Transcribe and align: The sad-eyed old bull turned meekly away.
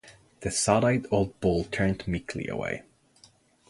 The 0.39 0.49
sad-eyed 0.49 1.05
old 1.11 1.39
bull 1.41 1.65
turned 1.65 2.07
meekly 2.07 2.47
away. 2.47 2.81